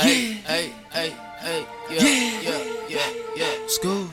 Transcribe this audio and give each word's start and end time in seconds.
Hey, 0.00 0.40
hey, 0.48 0.72
hey, 0.90 1.12
hey, 1.40 1.66
yeah, 1.90 2.00
yeah, 2.40 2.88
yeah, 2.88 3.12
yeah. 3.36 3.66
School. 3.66 4.08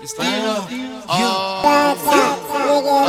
It's 0.00 0.14
Dino. 0.16 0.64
Oh. 1.04 1.92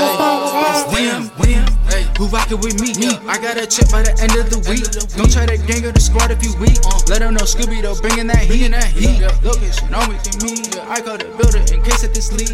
It's 0.04 0.84
them, 0.92 1.32
them. 1.40 2.18
Who 2.18 2.28
rockin' 2.28 2.60
with 2.60 2.82
me? 2.82 2.92
Yeah. 2.98 3.24
I 3.24 3.40
got 3.40 3.56
a 3.56 3.66
chip 3.66 3.88
by 3.90 4.04
the 4.04 4.12
end 4.20 4.36
of 4.36 4.52
the 4.52 4.60
week. 4.68 4.84
Don't 5.16 5.32
try 5.32 5.46
to 5.46 5.56
gang 5.64 5.86
of 5.86 5.94
the 5.94 6.02
squad 6.02 6.30
if 6.32 6.44
you 6.44 6.52
weak. 6.60 6.76
Uh. 6.84 7.00
Let 7.08 7.20
them 7.20 7.36
know 7.36 7.48
Scoobie 7.48 7.82
though, 7.82 7.96
bringing 8.02 8.28
that 8.28 8.44
heat. 8.44 8.68
that 8.68 8.92
heat. 8.92 9.22
Yeah. 9.22 9.32
Location, 9.44 9.94
always 9.94 10.28
in 10.28 10.44
me. 10.44 10.60
Yeah. 10.76 10.92
I 10.92 11.00
call 11.00 11.16
the 11.16 11.32
builder 11.40 11.64
in 11.72 11.80
case 11.88 12.04
of 12.04 12.14
this 12.14 12.36
lead. 12.36 12.52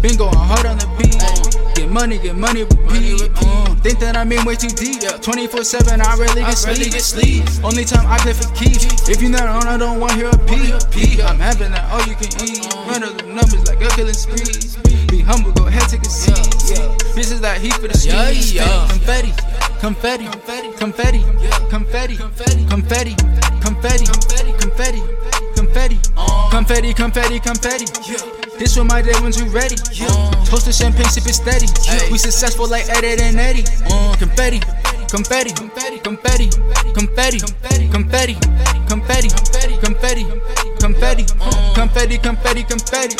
Been 0.00 0.16
going 0.16 0.38
hard 0.38 0.66
on 0.66 0.78
the 0.78 0.86
beat. 1.02 1.51
Get 1.74 1.88
money, 1.90 2.18
get 2.18 2.36
money, 2.36 2.64
Money 2.64 3.12
repeat. 3.12 3.32
Uh, 3.36 3.74
think 3.82 3.98
that 4.00 4.16
I'm 4.16 4.30
in 4.32 4.44
way 4.44 4.56
too 4.56 4.68
deep. 4.68 5.02
Yeah. 5.02 5.16
24 5.18 5.64
7, 5.64 6.00
I 6.00 6.16
rarely 6.16 6.42
get 6.42 6.58
sleep. 6.58 6.92
get 6.92 7.02
sleep. 7.02 7.44
Only 7.64 7.84
time 7.84 8.06
I 8.06 8.18
play 8.18 8.34
for 8.34 8.48
keeps. 8.54 9.08
If 9.08 9.22
you 9.22 9.28
not 9.30 9.48
on, 9.48 9.66
I 9.66 9.76
don't 9.78 9.98
want 9.98 10.12
to 10.12 10.18
hear 10.18 10.28
a 10.28 10.38
peep. 10.46 10.74
peep. 10.92 11.24
I'm 11.24 11.38
having 11.40 11.72
that 11.72 11.88
all 11.90 12.04
you 12.06 12.14
can 12.14 12.30
eat. 12.44 12.60
Run 12.86 13.02
up 13.02 13.16
the 13.16 13.24
numbers 13.26 13.66
like 13.66 13.80
a 13.80 13.88
killing 13.96 14.14
spree. 14.14 14.68
Be 15.08 15.20
humble, 15.20 15.52
go 15.52 15.66
ahead, 15.66 15.88
take 15.88 16.02
a 16.02 16.10
seat. 16.10 16.36
Yeah. 16.70 16.88
This 17.14 17.30
is 17.32 17.40
that 17.40 17.60
heat 17.60 17.74
for 17.74 17.88
the 17.88 17.96
streets. 17.96 18.52
yeah. 18.52 18.86
Confetti, 18.88 19.32
confetti, 19.80 20.24
confetti, 20.28 20.68
confetti, 20.76 21.20
confetti, 21.70 22.16
confetti, 22.16 22.64
confetti, 22.68 23.14
confetti, 23.60 24.04
confetti, 24.60 25.02
confetti, 25.56 25.98
confetti, 26.50 26.92
confetti, 26.94 27.40
confetti. 27.40 28.41
This 28.58 28.76
for 28.76 28.84
my 28.84 29.02
day 29.02 29.12
when 29.20 29.32
you 29.32 29.46
ready. 29.48 29.76
Uh. 30.00 30.30
Toast 30.44 30.66
the 30.66 30.72
champagne, 30.72 31.08
sip 31.08 31.26
it 31.26 31.34
steady. 31.34 31.66
We 32.10 32.18
successful 32.18 32.68
like 32.68 32.88
Eddie 32.88 33.22
and 33.22 33.38
Eddie. 33.38 33.64
Uh. 33.86 34.14
Confetti, 34.18 34.60
confetti, 35.10 35.52
confetti, 35.54 35.98
confetti, 36.00 36.48
confetti, 36.94 37.38
confetti, 37.98 38.34
confetti, 38.88 39.28
confetti, 39.80 40.24
confetti, 40.80 41.24
uh. 41.40 41.74
confetti, 41.74 42.18
confetti, 42.18 42.62
confetti. 42.64 43.16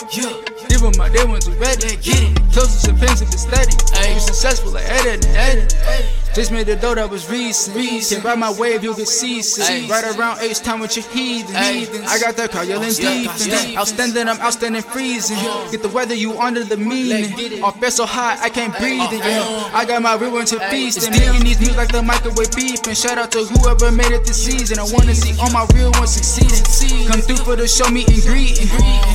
This 0.68 0.80
for 0.80 0.92
my 0.96 1.08
day 1.08 1.24
when 1.24 1.40
you 1.42 1.54
ready. 1.58 1.96
Get 1.96 2.22
it. 2.22 2.36
Toast 2.52 2.82
the 2.82 2.88
champagne, 2.88 3.16
sip 3.16 3.28
it 3.28 3.38
steady. 3.38 3.74
We 4.14 4.20
successful 4.20 4.72
like 4.72 4.84
Eddie 4.86 5.10
and 5.10 5.24
Eddie. 5.36 6.21
Just 6.34 6.50
made 6.50 6.66
the 6.66 6.76
dough 6.76 6.94
that 6.94 7.10
was 7.10 7.28
recent. 7.28 7.76
Can't 7.76 8.24
ride 8.24 8.38
my 8.38 8.50
wave, 8.58 8.82
you'll 8.82 8.94
get 8.94 9.06
seasick. 9.08 9.64
Ayy. 9.64 9.88
Right 9.88 10.16
around 10.16 10.40
H 10.40 10.60
time 10.60 10.80
with 10.80 10.96
your 10.96 11.04
heathens. 11.12 11.54
Ayy. 11.54 12.06
I 12.06 12.18
got 12.18 12.36
that 12.36 12.50
car 12.50 12.64
yelling 12.64 12.88
Yeah, 12.96 13.28
defense. 13.28 13.46
yeah. 13.46 13.78
Outstanding, 13.78 14.28
I'm 14.28 14.40
outstanding 14.40 14.80
freezing. 14.80 15.36
Get 15.70 15.82
the 15.82 15.90
weather, 15.90 16.14
you 16.14 16.38
under 16.40 16.64
the 16.64 16.78
meaning. 16.78 17.62
Off 17.62 17.78
bed 17.78 17.92
so 17.92 18.06
hot, 18.06 18.38
I 18.40 18.48
can't 18.48 18.72
breathe. 18.78 19.12
in, 19.12 19.18
Yeah. 19.18 19.70
I 19.74 19.84
got 19.84 20.00
my 20.00 20.14
real 20.14 20.32
one 20.32 20.46
to 20.46 20.58
feast. 20.70 21.06
And 21.06 21.14
making 21.14 21.44
these 21.44 21.60
music 21.60 21.76
like 21.76 21.92
the 21.92 22.02
microwave 22.02 22.50
beef. 22.56 22.80
And 22.86 22.96
shout 22.96 23.18
out 23.18 23.30
to 23.32 23.44
whoever 23.44 23.92
made 23.92 24.12
it 24.12 24.24
this 24.24 24.42
season. 24.42 24.78
I 24.78 24.84
wanna 24.88 25.14
see 25.14 25.38
all 25.38 25.50
my 25.50 25.66
real 25.74 25.92
ones 26.00 26.12
succeeding. 26.16 26.64
Come 27.08 27.20
through 27.20 27.44
for 27.44 27.56
the 27.56 27.68
show, 27.68 27.90
meet 27.90 28.08
and 28.08 28.22
greet. 28.22 28.56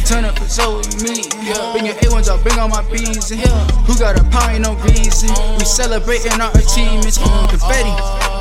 Turn 0.06 0.24
up 0.24 0.38
for 0.38 0.78
with 0.78 1.02
me. 1.02 1.26
Bring 1.74 1.88
your 1.88 1.96
A1s 1.96 2.30
out, 2.30 2.44
bring 2.44 2.60
all 2.60 2.70
my 2.70 2.84
B's. 2.92 3.30
Who 3.34 3.98
got 3.98 4.20
a 4.20 4.24
power, 4.30 4.52
ain't 4.52 4.62
no 4.62 4.76
reason. 4.86 5.34
We 5.58 5.66
celebrating 5.66 6.40
our 6.40 6.52
achievements. 7.08 7.48
Confetti, 7.52 7.94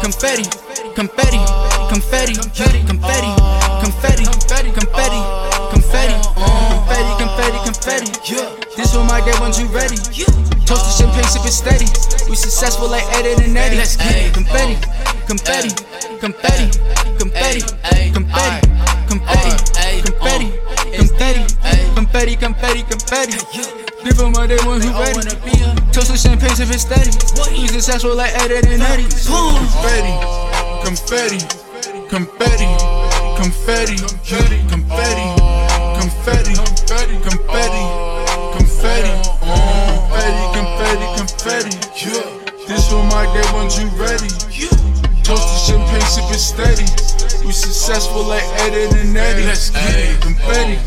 confetti, 0.02 0.48
confetti, 0.94 1.38
confetti, 1.88 2.34
confetti, 2.34 2.82
confetti, 2.86 3.30
confetti, 3.82 4.72
confetti, 4.72 5.20
confetti, 5.70 6.16
confetti, 6.34 7.12
confetti, 7.22 7.58
confetti. 7.64 8.10
This 8.76 8.92
for 8.92 9.04
my 9.04 9.20
day 9.20 9.32
once 9.40 9.60
you 9.60 9.68
ready. 9.68 9.96
Toast 10.66 10.84
the 10.84 10.92
champagne, 10.98 11.28
sip 11.28 11.44
it 11.46 11.52
steady. 11.52 11.86
We 12.28 12.34
successful 12.36 12.88
like 12.88 13.06
Eddie 13.14 13.44
and 13.44 13.56
Eddie. 13.56 13.76
Let's 13.76 13.96
get 13.96 14.16
it. 14.16 14.34
Confetti, 14.34 14.76
confetti, 15.26 15.70
confetti, 16.20 16.68
confetti, 17.18 17.62
confetti, 18.02 18.10
confetti, 18.12 18.66
confetti, 19.08 19.50
uh, 19.78 20.02
confetti, 20.96 21.46
confetti, 21.94 22.36
confetti, 22.36 22.82
confetti. 22.84 23.85
For 24.14 24.30
my 24.30 24.46
day 24.46 24.56
once 24.64 24.84
you 24.84 24.92
I 24.92 25.12
ready. 25.12 25.34
Toast 25.90 26.08
the 26.08 26.16
champagne, 26.16 26.54
sip 26.54 26.70
it 26.70 26.78
steady. 26.78 27.10
We 27.58 27.66
successful 27.66 28.14
like 28.14 28.32
Eddie 28.38 28.62
and 28.62 28.82
Eddie. 28.82 29.02
confetti, 29.02 30.14
confetti, 30.86 31.42
confetti, 32.06 32.68
confetti, 33.36 33.96
confetti, 34.70 35.26
confetti, 35.98 36.54
confetti, 36.54 37.14
confetti, 37.26 37.82
confetti, 38.54 39.12
confetti, 39.42 40.44
confetti, 40.54 41.06
confetti. 41.18 41.74
This 42.68 42.88
for 42.88 43.02
my 43.10 43.26
day 43.34 43.44
once 43.52 43.76
you 43.76 43.90
ready. 43.98 44.30
Toast 45.26 45.50
the 45.50 45.58
champagne, 45.66 46.06
sip 46.06 46.30
it 46.30 46.38
steady. 46.38 46.86
We 47.44 47.52
successful 47.52 48.22
like 48.22 48.46
Eddie 48.62 48.86
and 49.00 49.16
Eddie. 49.16 49.46
Let's 49.46 49.70
get 49.70 49.98
it. 49.98 50.20
Confetti, 50.20 50.78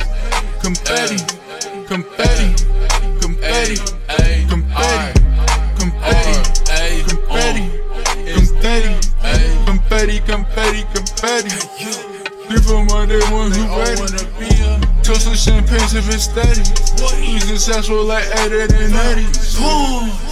confetti, 0.62 1.39
confetti, 10.18 10.84
confetti, 10.94 11.50
confetti. 11.50 12.10
For 12.66 12.84
my 12.86 13.06
day 13.06 13.20
ones 13.32 13.56
who 13.56 13.64
ready. 13.78 14.02
Toast 15.04 15.30
the 15.30 15.36
champagne, 15.36 15.88
sip 15.88 16.06
it 16.06 16.20
steady. 16.20 16.64
We 17.32 17.40
successful 17.40 18.04
like 18.06 18.26
Eddie 18.32 18.62
and 18.62 18.94
Eddie. 18.94 20.29